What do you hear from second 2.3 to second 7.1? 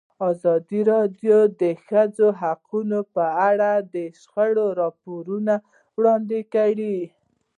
حقونه په اړه د شخړو راپورونه وړاندې کړي.